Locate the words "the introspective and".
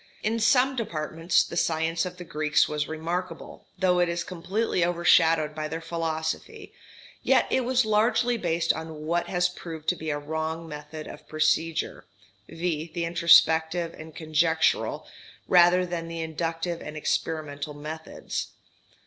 12.95-14.15